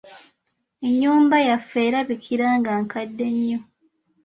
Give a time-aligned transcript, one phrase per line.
[0.87, 3.59] Ennyumba yaffe erabikira nga nkadde nnyo.